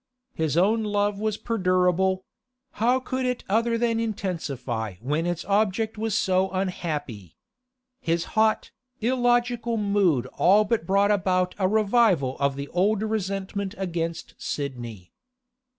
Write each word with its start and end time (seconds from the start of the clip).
His 0.33 0.57
own 0.57 0.83
love 0.83 1.19
was 1.19 1.37
perdurable; 1.37 2.25
how 2.81 2.99
could 2.99 3.23
it 3.23 3.43
other 3.47 3.77
than 3.77 3.99
intensify 3.99 4.95
when 4.99 5.27
its 5.27 5.45
object 5.45 5.95
was 5.95 6.17
so 6.17 6.49
unhappy? 6.49 7.37
His 7.99 8.23
hot, 8.33 8.71
illogical 8.99 9.77
mood 9.77 10.25
all 10.33 10.63
but 10.65 10.87
brought 10.87 11.11
about 11.11 11.53
a 11.59 11.67
revival 11.67 12.35
of 12.39 12.55
the 12.55 12.67
old 12.69 13.03
resentment 13.03 13.75
against 13.77 14.33
Sidney. 14.39 15.13